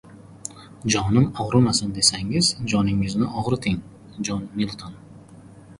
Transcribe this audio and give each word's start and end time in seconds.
Jonim 0.93 1.27
og‘rimasin 1.43 1.91
desangiz 1.99 2.49
joningizni 2.75 3.29
og‘riting. 3.45 3.81
Jon 4.31 4.51
Milton 4.59 4.99